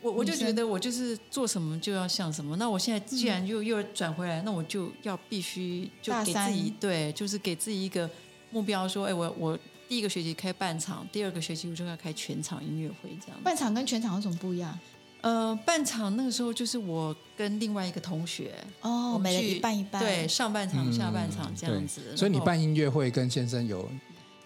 [0.00, 2.54] 我我就觉得我就是做什么就要像什么。
[2.56, 8.08] 那我现在既然又又转回来，那我就要必须就给自己对，就是给自己一个
[8.50, 13.40] 目标，说，哎，我我第一个学期开半场，第二个学期我就要开全场音乐会这样。
[13.42, 14.78] 半场跟全场有什么不一样？
[15.20, 22.16] 呃，半场那个时候就是我跟另外一个同学哦，我们去一半一半，对，上半场、下半场这样子。
[22.16, 23.90] 所以你办音乐会跟先生有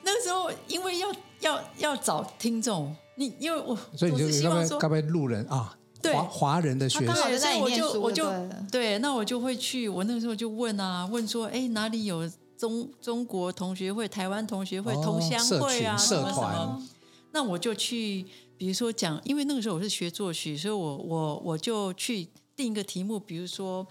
[0.02, 5.76] 那个时候，因为要要要找听众，你因为我所以你就该不会该不会路人啊？
[6.00, 8.24] 对，华华人的学生，所以我就我就
[8.70, 9.88] 对，那我就会去。
[9.88, 15.96] 我那个时候就问啊，问说，哎，哪里有中中国同学会、台湾同学会、同乡会啊？
[15.96, 16.82] 什么什么？
[17.32, 18.24] 那我就去。
[18.58, 23.84] 比如说讲，因为那个时候我是学作曲，所以我我我就去定一个题目，比如说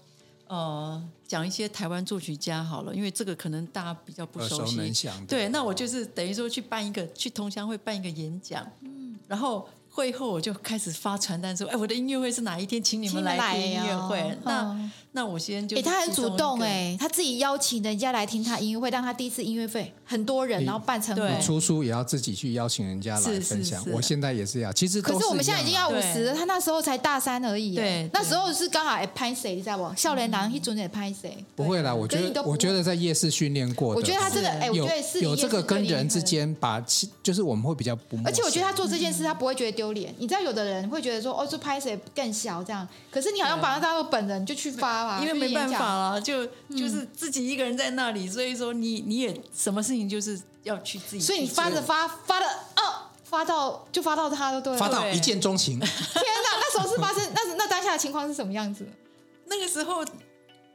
[0.52, 4.92] 呃讲一些台湾作曲家好了，因为这个可能大家比较不熟悉。
[4.92, 9.66] 熟对，那我就是等于说去办一个去同乡会办一个演讲，嗯，然后。
[9.94, 14.18] 会后我就开始发传单说：“哎，我的音乐会是哪一天，请你们来听音乐会。
[14.20, 23.84] 哦”那、嗯、那我先就哎，他很主动哎，他自己邀请人家来听他音乐会，让他第一次音乐会很多人，然后办成对出书也要自己去邀请人家来分享。
[23.92, 27.74] 我现在也是要，其实可是我们现在已经要五十了，他那时候才大三而已。
[27.74, 29.94] 对，那时候是刚好哎拍谁，你知道不？
[29.94, 31.44] 少年郎一准也拍谁？
[31.54, 36.82] 不会啦，我觉得我觉得在夜市训练过，我觉得他这个哎，我觉得是有这个跟人之间把，
[37.22, 38.18] 就是我们会比较不。
[38.24, 40.14] 而且我觉得他做这件事，他不会觉得丢脸。
[40.18, 40.62] 你知道有的。
[40.62, 55.78] 人会觉得说哦，这拍谁更小这样，可是你好像把他当做本人就去发吧， 因为没办法了，就就是自己一个人在那里，所以说你你也什么事情就是要去自己，所以你发着发发的哦，发到就发到他都对，发到一见钟情。
[55.82, 58.86] 天哪，那时候是发生那那当下的情况是什么样子？
[59.46, 60.04] 那个时候，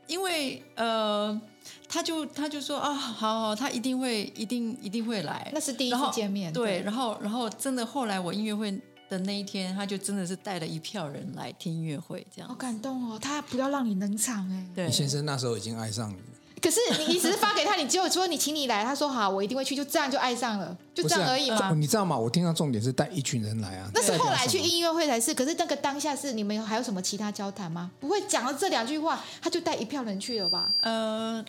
[0.05, 1.39] 因为呃，
[1.87, 8.77] 他就他就说啊，好好，他一定会一定一定会来，那是第一次见面，对，然后然后真的后来我音乐会。
[9.09, 13.19] 的那一天，他就真的是带了一票人来听音乐会，这样好感动哦。
[13.19, 14.67] 他不要让你冷场哎。
[14.75, 16.17] 对，先生那时候已经爱上你。
[16.59, 21.71] 可是你你只是发给他，你只有说你请你来，他说好，我一定会去，就这样就爱上了，就这样而已嘛。
[21.71, 22.17] 你知道吗？
[22.17, 23.89] 我听到重点是带一群人来啊。
[23.93, 25.33] 那是后来去音乐会才是。
[25.35, 27.91] 可是那个当下是你们还有什么其他交谈吗？
[27.99, 30.71] 不会讲了这两句话，他就带一票人去了吧？
[30.81, 31.45] 呃，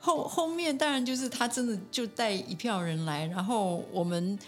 [0.00, 4.38] 后后面当然就是他真的就带一票人来，然后我们。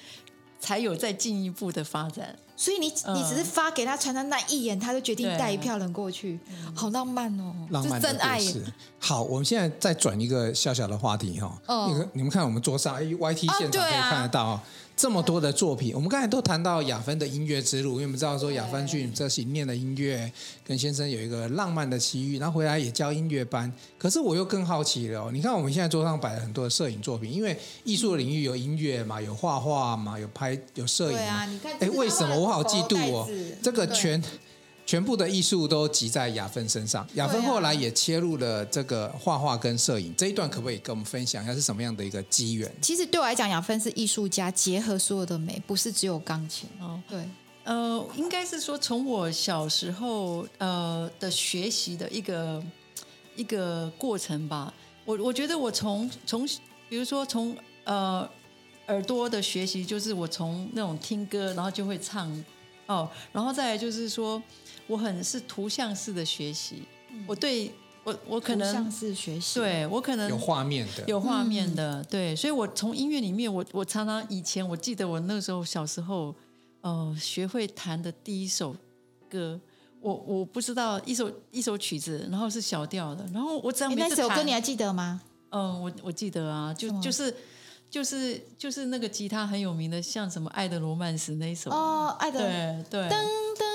[0.62, 6.38] 才有再进一步的发展，所以你你只是发给他传单那一眼，他就决定带一票人过去，
[6.72, 8.40] 好浪漫哦，浪漫的真爱。
[9.00, 14.62] 好，我们现在再转一个小小的话题哈，那个你们看我们桌上 YT 现场可以看得到。
[14.96, 20.30] 这么多的作品，我们刚才都谈到雅芬的音乐之路，因为我们知道说雅芬去这些念的音乐，
[20.64, 23.72] 跟先生有一个浪漫的奇遇，然后回来也教音乐班。
[23.98, 31.18] 可是我又更好奇了哦，你看我们现在桌上摆了很多的摄影作品，因为艺术的领域有音乐嘛，有画画嘛，有拍有摄影嘛。
[31.18, 33.28] 对啊，你看，哎，为什么我好嫉妒哦？
[33.62, 34.22] 这个全。
[34.92, 37.08] 全部的艺术都集在雅芬身上。
[37.14, 42.70] 雅芬后来也切入了这个画画跟摄影这一段，可不可以跟我们分享一下是什么样的一个机缘？
[42.82, 46.68] 其实对我来讲，雅芬是艺术家，结合所有的美，不是只有钢琴。
[46.78, 47.26] 哦，对，
[47.64, 52.62] 呃，应该是说从我小时候呃的学习的一个
[53.34, 54.74] 一个过程吧。
[55.06, 56.46] 我我觉得我从从
[56.90, 58.28] 比如说从呃。
[58.88, 62.28] 耳朵的学习就是我从那种听歌，然后就会唱
[62.92, 64.42] 哦，然后再来就是说，
[64.86, 66.82] 我很是图像式的学习。
[67.10, 67.72] 嗯、我对
[68.04, 76.34] 我我可能图像式学习，对我可能有画面的，有画面的，嗯、对，所以我从音乐里面，我我常常以前我记得我那时候小时候，
[76.82, 78.76] 呃，学会弹的第一首
[79.30, 79.60] 歌，
[80.00, 85.20] 我我不知道一首一首曲子，然后是小调的，然后我只要每次，那首歌你还记得吗？
[85.50, 87.34] 嗯、呃，我我记得啊，就就是。
[87.92, 91.70] 就是就是那个吉他很有名的，像什么《爱的罗曼史》那一首。
[91.70, 93.10] 哦，爱的对对，噔
[93.58, 93.68] 噔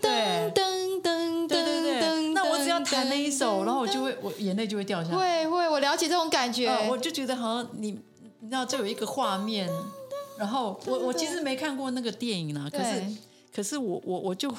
[0.00, 5.16] 噔噔噔噔对对对，那我只要弹那一首，然后我就会我眼泪就会掉下来。
[5.18, 7.90] 会会，我了解这种感觉，我就觉得好像你
[8.40, 9.68] 你知道，就有一个画面，
[10.38, 13.04] 然后我我其实没看过那个电影啦，可是
[13.54, 14.50] 可是我我我就。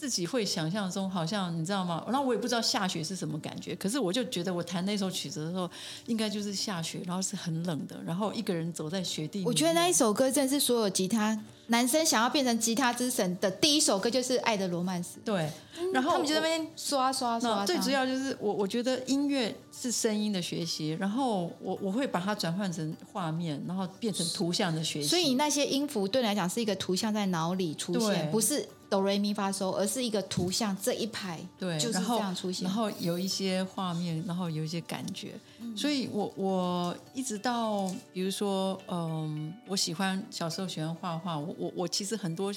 [0.00, 2.02] 自己会想象中好像你知道吗？
[2.06, 5.70] 然后我也不知道下雪是什么感觉，可是我就觉得我弹那首曲子的时候，
[6.06, 9.44] 应该就是下雪，然后是很冷的，然后一个人走在雪地里。
[9.44, 15.18] 我觉得那一首歌真的是所有吉他男生想要变成吉他之神的第一首歌，就是《爱的罗曼史》。
[15.22, 15.52] 对，
[15.92, 17.66] 然后他们就在那边刷刷刷。
[17.66, 25.08] 最主要就是我我觉得音乐是声音的学习，然后我我会把它转换成画面，然后变成图像的学习。
[25.08, 28.66] 所以那些音符对你来讲是一个图像在脑里出现，不是。
[28.90, 32.64] 哆瑞咪发嗦，而是一个图像这一排，对，就是这样出现。
[32.64, 35.34] 然后，然后有一些画面，然后有一些感觉。
[35.60, 42.52] 嗯、所以我我一直到，比如说，嗯，我喜欢小时候喜欢画画，我我我其实很多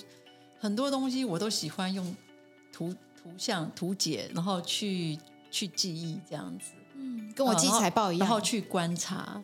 [0.60, 2.04] 很多东西我都喜欢用
[2.72, 5.20] 图图像图解，然后去
[5.52, 6.72] 去记忆这样子。
[6.96, 9.40] 嗯，跟我记财报一样，然后，然后去观察。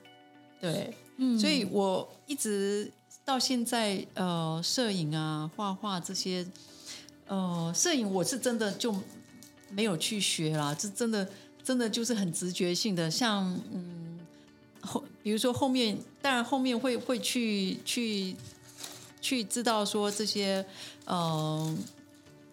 [0.60, 2.92] 对，嗯，所以我一直
[3.24, 6.44] 到现在，呃，摄影啊，画画这些。
[7.30, 8.94] 呃，摄影我是真的就
[9.70, 11.26] 没有去学啦，这真的
[11.64, 14.20] 真的就是很直觉性的，像嗯
[14.82, 18.36] 后比如说后面，当然后面会会去去
[19.22, 20.66] 去知道说这些
[21.06, 21.78] 嗯。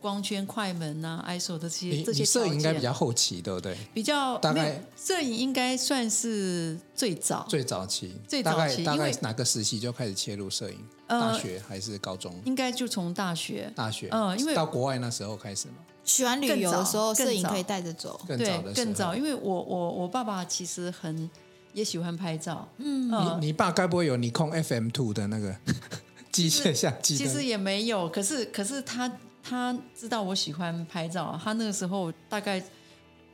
[0.07, 3.77] 光圈、快门呐、啊、ISO 的这些这些摄影应该比较后期，对不对？
[3.93, 8.85] 比较大概摄影应该算是最早最早期，最早期。
[8.85, 10.79] 大概哪个时期就开始切入摄影？
[11.09, 12.33] 大学还是高中？
[12.45, 13.69] 应该就从大学。
[13.75, 15.75] 大学，嗯，因为到国外那时候开始嘛。
[16.05, 18.21] 喜欢旅游的时候，摄影可以带着走。
[18.29, 21.29] 更早的更早，因为我我我爸爸其实很
[21.73, 22.69] 也喜欢拍照。
[22.79, 25.57] 嗯，你你爸该不会有你控 FM Two 的那个
[26.31, 27.17] 机械相机？
[27.17, 29.11] 其实也没有，可是可是他。
[29.49, 32.61] 他知道我喜欢拍照，他那个时候大概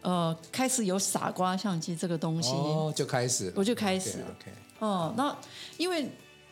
[0.03, 5.35] 呃开始有傻瓜相机这个东西，哦，就开始，我就开始，OK，哦，那
[5.79, 6.07] 因为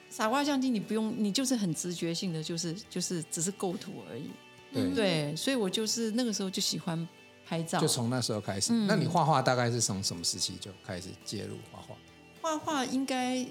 [0.08, 4.30] 傻瓜相机你不用，你就是很直觉性的，就是就是只是构图而已，
[4.72, 7.06] 对，对，所以我就是那个时候就喜欢
[7.46, 8.72] 拍照，就从那时候开始。
[8.72, 11.94] 嗯，那你画画大概是从什么时期就开始介入画画？
[12.40, 13.46] 画画应该。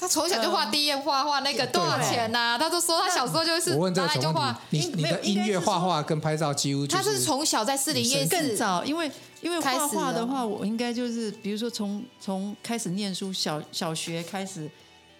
[0.00, 2.56] 他从小就画第一页画画，那个多少钱呐？
[2.58, 4.58] 他都说他小时候就是我问这个就画。
[4.70, 9.10] 你你的音乐画画跟拍照几乎他是从小在士林夜市更早，因为
[9.42, 14.70] 因为画画的话，我应该就是比如说从从开始念书小小学开始，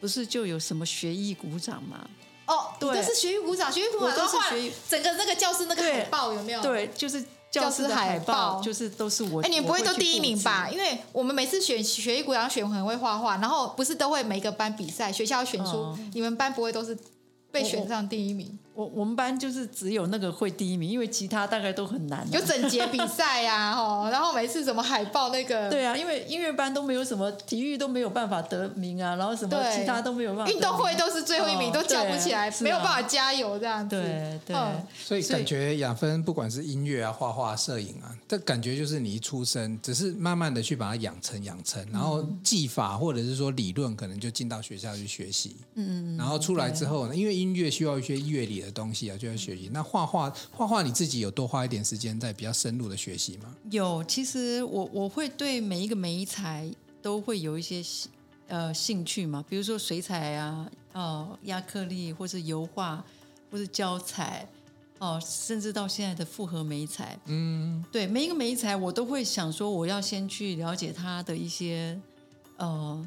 [0.00, 2.00] 不是就有什么学艺鼓掌吗？
[2.46, 4.48] 哦，对，是学艺鼓掌，学艺鼓掌都画
[4.88, 6.62] 整个那个教室那个海报有没有？
[6.62, 7.22] 对，就是。
[7.50, 9.42] 教师海报就是都是我。
[9.42, 10.68] 哎，你不会都第一名吧？
[10.70, 16.96] 因为我们每次选学艺股长选很会画画，然后不是都会每个班比赛，学校选出，你们班不会都是
[17.50, 18.56] 被选上第一名？
[18.72, 22.26] 我我们班就是只有那个会第一名，因为其他大概都很难。
[22.33, 25.68] 有整洁比赛呀， 哈，然后每次什么海报那个。
[25.68, 30.52] 对啊，因为音乐班都没有什么体育都没有办法得名啊，然后什么其他都没有办法。
[30.52, 34.00] 运动会都是最后一名，都叫不起来，没有办法加油这样子。
[34.00, 34.56] 对对。
[34.96, 45.56] 所以感觉雅芬不管是音乐啊、画画、摄影啊，这感觉就是你一出生，只是慢慢的去把它养成养成，然后技法或者是说理论，可能就进到学校去学习。
[45.74, 46.16] 嗯嗯。
[46.16, 49.70] 然后出来之后呢，因为音乐需要一些乐理的东西啊，就要学习。
[49.72, 53.54] 那画画画画，你自己有多花一点时间在比较深入的学习吗？
[53.70, 56.70] 有，其实我我会对每一个媒材
[57.00, 57.82] 都会有一些
[58.48, 63.04] 呃兴趣嘛，比如说水彩啊，哦，亚克力，或是油画，
[63.50, 64.48] 或是胶彩，
[64.98, 72.00] 哦，甚至到现在的复合媒材，嗯，对，每一个媒材我都会想说，我要先去了解它的一些
[72.56, 73.06] 呃。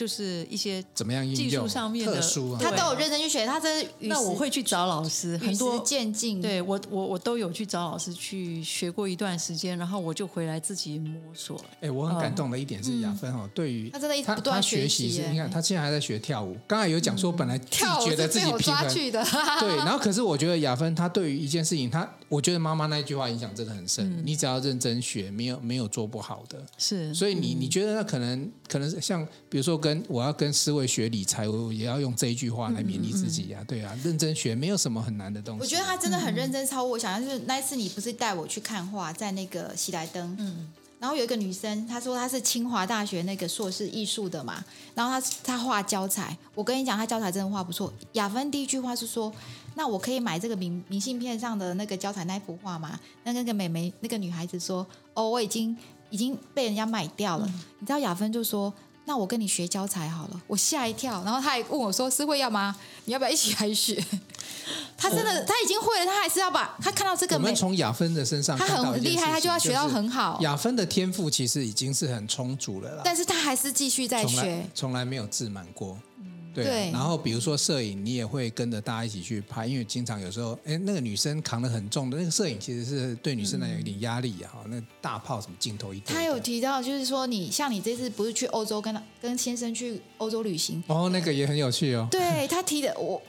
[0.00, 3.44] 就是一些怎么样技术上面的特殊，他都有认真去学。
[3.44, 6.40] 他真是那我会去找老师，很多渐进。
[6.40, 11.62] 对我我我都有去找老师去学过一段时间，然后我就回来自己摸索。
[11.82, 15.22] 哎，我很感动的一点是雅芬哦，对于他真的一直不断学习。
[15.30, 24.22] 你看他现在还在学跳舞，刚才有讲说本来自己觉得自己平衡，对，然后可是我觉得雅芬她对于一件事情，她我觉得妈妈那句话影响真的很深。
[24.24, 26.64] 你只要认真学，没有没有做不好的。
[26.78, 35.60] 是，所以你你觉得那可能可能像比如说跟我要跟思维学理财，我也要用这一句话来勉励自己呀，对啊，认真学没有什么很难的东西。
[35.62, 37.24] 我觉得他真的很认真，超乎我想象。
[37.24, 47.92] 就是那一次你不是带我去看画，在那个喜来登，嗯，然后有一个女生，她说她是清华大学那个硕士艺术的嘛，然后她她画教材，我跟你讲，她教材真的画不错。
[48.12, 49.32] 雅芬第一句话是说，
[49.74, 52.98] 那我可以买这个明明信片上的那个教材那幅画吗？
[53.24, 55.76] 那那个美眉那个女孩子说，哦，我已经。
[56.12, 58.74] 已经被人家买掉了，嗯、你知道雅芬就说
[59.10, 62.76] ：“那我跟你学教材好了。”我吓一跳，然后他还问我说：“是会要吗？
[63.06, 64.00] 你要不要一起来学？”
[64.96, 67.34] 他真的他已经会了，他还是要把他看到这个。
[67.34, 70.38] 我们从雅芬的身上，他很厉害，他就要学到很好。
[70.42, 75.98] 雅芬的天赋其实已经是很充足了啦，但是他还是继续在学，从来，从来没有自满过。
[76.54, 84.52] 对，对，然后比如说摄影，你也会跟着大家一起去拍，因为经常有时候，哎，那个女生扛得很重的那个摄影，其实是对女生来讲有点压力啊。
[84.64, 86.14] 嗯、那大炮什么镜头一堆。
[86.14, 90.82] 他有提到，就是说你像你这次不是去欧洲跟跟先生去欧洲旅行？
[90.86, 92.08] 哦，那个也很有趣哦。
[92.10, 93.20] 对他提的我，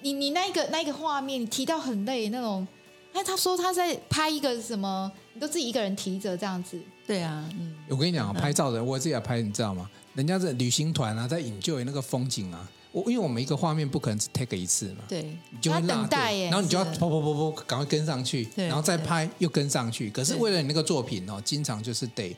[0.00, 2.66] 你你那个那个画面，你提到很累那种。
[3.14, 6.78] 哎，他说他在拍一个什么，你都自己一个人提着这样子。
[7.06, 7.74] 对啊，嗯。
[7.88, 9.88] 我跟你讲啊，拍照的我自己要拍，你知道吗？
[10.14, 20.10] 人家在旅行团啊，在 enjoy 那个风景啊，我因为我们一个画面不可能只 take 一次嘛，对，你就会等待耶，然后你就要跑跑跑跑，赶快跟上去，然后再拍又跟上去。
[20.10, 22.36] 可是为了你那个作品哦，经常就是得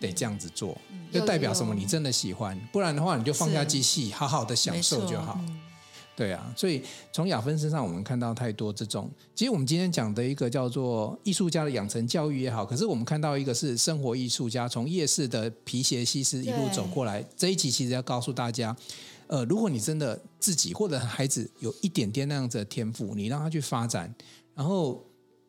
[0.00, 0.76] 得这样子做，
[1.12, 1.74] 就代表什么？
[1.74, 5.40] 你真的喜欢，不然的话你就放下机器，好好的享受就好。
[6.18, 9.08] 对啊，所以从雅芬身上我们看到太多这种。
[9.36, 17.24] 其实我们今天讲的一个叫做艺术家的养成教育也好，可是我们看到一个是生活艺术家，从夜市的皮鞋西施一路走过来。
[17.36, 18.76] 这一集其实要告诉大家，
[19.28, 24.12] 呃，如果你真的自己或者孩子有一点点那样子的天赋，你让他去发展，
[24.56, 25.00] 然后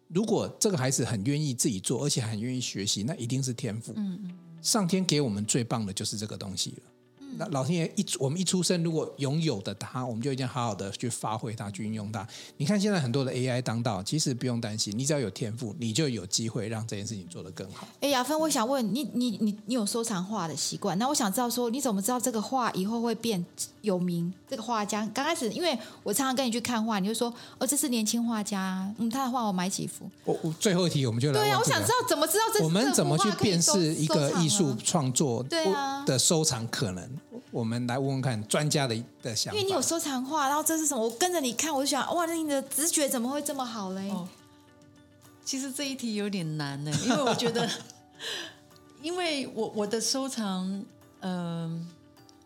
[0.09, 3.91] 如果这个孩子很愿意自己做，而且很愿意学习，那一定是天赋。
[3.95, 6.88] 嗯嗯，上天给我们最棒的就是这个东西了。
[7.37, 12.27] 那老天爷一我们一出生，如果拥有的他，我们就一定要好好的去发挥它，去运用它。
[12.57, 17.87] 你看现在很多的 AI 当道，其实不用担心，你只要有天赋，你就有机会让这件事情做得更好。
[18.01, 20.97] 哎，雅芬，我想问你，你你你有收藏画的习惯？
[20.97, 23.45] 那我想知道说，你怎么知道这个画以后会变
[23.81, 24.33] 有名？
[24.49, 30.09] 这个画家刚开始，因为我常常跟你去看画，你就说哦，这是年轻画家，嗯，他的画我买几幅。
[30.25, 31.45] 我我最后一题我们就来、这个。
[31.45, 35.43] 对啊，我想知道怎么知道这我们怎么去辨识一个艺术创作
[36.05, 37.18] 的收藏可能？
[37.51, 39.57] 我们来问问看专家的的想法。
[39.57, 41.03] 因为你有收藏画，然后这是什么？
[41.03, 44.09] 我跟着你看，我就想，哇，那你的直觉怎么会这么好嘞？
[44.09, 44.27] 哦，
[45.43, 47.67] 其实这一题有点难呢，因为我觉得，
[49.01, 50.67] 因为我我的收藏，
[51.21, 51.81] 嗯、呃，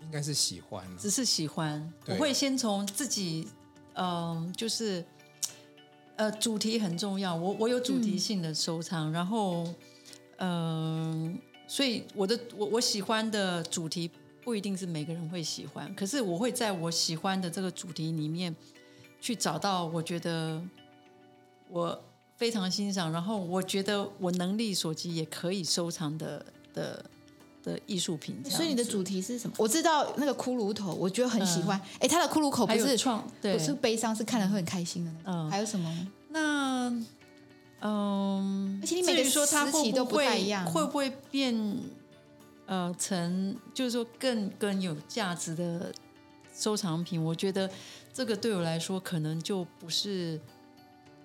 [0.05, 1.91] 应该是喜欢，只是喜欢。
[2.07, 3.49] 我会先从自己，
[3.95, 5.03] 嗯、呃，就是，
[6.15, 7.35] 呃，主题很重要。
[7.35, 9.65] 我我有主题性的收藏，嗯、然后，
[10.37, 11.33] 嗯、呃，
[11.67, 14.09] 所以我的我我喜欢的主题。
[14.43, 18.53] 不一定是每个人会喜欢，可是我会在我喜欢的这个主题里面
[19.21, 20.61] 去找到我觉得
[21.69, 22.03] 我
[22.35, 27.05] 非常欣赏，然后我觉得我能力所及也可以收藏的的
[27.63, 28.43] 的艺术品。
[28.43, 29.55] 所以你的主题是什么？
[29.57, 31.79] 我知道那个骷髅头，我觉得很喜欢。
[31.99, 35.11] 哎、嗯，他的骷髅口不是创，对，不是悲伤，是看了会很开心的。
[35.25, 36.07] 嗯，还有什么？
[36.29, 36.89] 那
[37.79, 41.55] 嗯，而且你每个说他会都不太一样，会不会变？
[42.65, 45.93] 呃，成就是说更更有价值的
[46.55, 47.69] 收藏品，我觉得
[48.13, 50.39] 这个对我来说可能就不是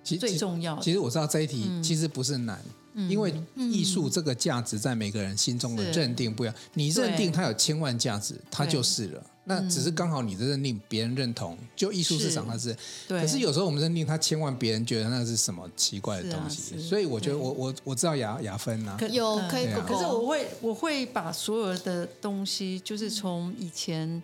[0.03, 0.83] 最重要的。
[0.83, 2.61] 其实我知道这一题其实不是难，
[2.95, 6.55] 嗯、因为艺术这个价值在每个人心中的认定不一样。
[6.57, 9.27] 是你认定它有千万价值，它就是了。
[9.49, 12.77] 那只是刚好你的认定别人认同，就艺术市场它是，
[13.09, 24.23] 可是有时候我们认定它千万别人觉得那是什么奇怪的东西，所以我觉得我我我知道雅雅芬呐，有可以，可是我会我会把所有的东西，就是从以前，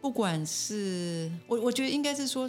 [0.00, 2.48] 不管是我我觉得应该是说，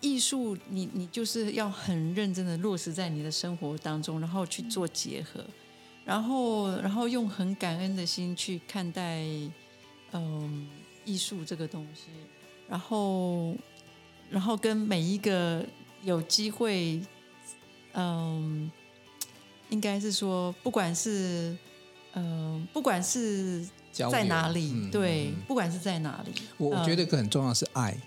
[0.00, 5.44] 艺术你你就是要很认真的落实在你的生活当中，然后去做结合，
[6.04, 9.22] 然后然后用很感恩的心去看待，
[10.10, 10.66] 嗯。
[11.04, 12.04] 艺术这个东西，
[12.68, 13.54] 然后，
[14.30, 15.64] 然后跟每一个
[16.02, 17.00] 有机会，
[17.92, 18.70] 嗯，
[19.68, 21.56] 应该是说，不管是，
[22.14, 24.70] 嗯，不管是在哪里？
[24.72, 27.92] 嗯、对，嗯、不管是在哪里，我我觉得一个很重要是爱。
[27.92, 28.02] 嗯、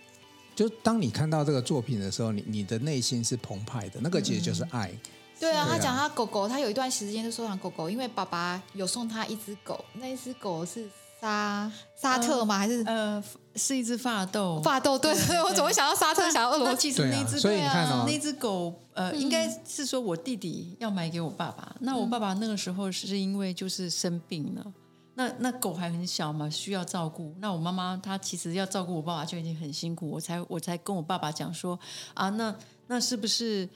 [0.56, 4.90] 就当你看到这个作品的时候，你你的内心是澎湃的，那个其实就是爱。
[4.92, 5.00] 嗯、
[5.40, 10.90] 对啊，他讲他狗狗，他有一段时间就收藏狗狗，因为爸爸有送他一只狗，那一只狗是。
[11.20, 12.58] 沙沙特吗？
[12.58, 13.24] 还是呃，
[13.56, 14.62] 是一只法斗。
[14.62, 16.78] 法斗，对对，我总会想到沙特，想到俄罗斯。
[16.78, 21.76] 其实那只，所以你看哦，那只狗，呃，应该是说我弟弟要买给我爸爸。
[21.80, 24.74] 那我爸爸那个时候是因为就是生病了，
[25.16, 27.34] 那那狗还很小嘛，需要照顾。
[27.40, 31.80] 那我妈妈她其实要照顾我爸爸就已经很辛苦，我才我才跟我爸爸讲说
[32.14, 32.54] 啊，那
[32.86, 33.68] 那是不是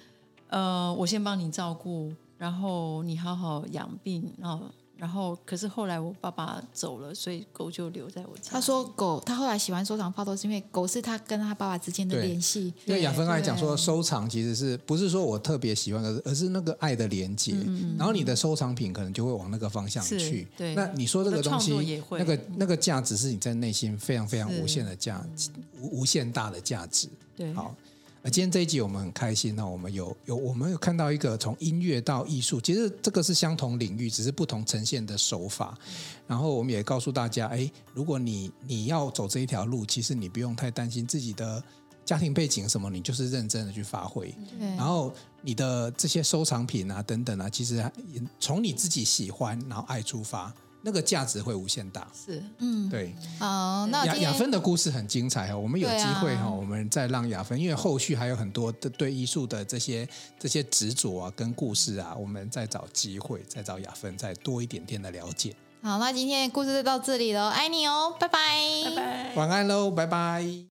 [0.50, 4.66] 呃，我先帮你照顾，然后你好好养病，然后。
[5.02, 8.52] 然后，可是后来我爸爸走了，所以狗就留在我家。
[8.52, 12.72] 他说狗，他后来喜欢收藏法斗，是因为狗是他跟他爸爸之间的联系。
[12.86, 17.54] 因为雅芬刚才讲说，收藏其实是不是说我特别喜欢，而是而是那个爱的连接。
[17.66, 20.48] 嗯、然后你的收藏品可能就会往那个方向去。
[20.56, 25.50] 对，那你说这个东西，那个那个价值是你在内心非常非常无限的价值，
[25.80, 27.10] 无无限大的价值。
[27.36, 27.74] 对，好。
[28.24, 35.76] 那今天这一集我们很开心，那我们有有我们有看到一个从音乐到艺术，其实这个是相同领域，只是不同呈现的手法。
[36.28, 41.64] 然后我们也告诉大家，哎，如果你你要走这一条路，其实你不用太担心自己的
[42.06, 44.32] 家庭背景什么，你就是认真的去发挥。
[44.78, 45.12] 然后
[45.42, 47.84] 你的这些收藏品啊等等啊，其实
[48.40, 50.54] 从你自己喜欢然后爱出发。
[50.84, 60.08] 那个价值会无限大，是，嗯，对，好，那雅雅芬的故事很精彩哈，我们有机会哈，啊、我们再让雅芬，因为后续还有很多的对艺术的这些
[60.40, 65.56] 这些执着啊，跟故事啊，我们再找机会，再找雅芬，再多一点点的了解。
[65.84, 68.40] 好，那今天的故事就到这里喽，爱你哦，拜拜，
[68.86, 70.71] 拜拜，晚安喽，拜拜。